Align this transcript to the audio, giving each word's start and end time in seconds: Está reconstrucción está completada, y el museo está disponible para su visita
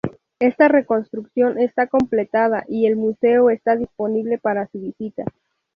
Está 0.39 0.67
reconstrucción 0.67 1.59
está 1.59 1.85
completada, 1.85 2.65
y 2.67 2.87
el 2.87 2.95
museo 2.95 3.51
está 3.51 3.75
disponible 3.75 4.39
para 4.39 4.65
su 4.65 4.79
visita 4.81 5.23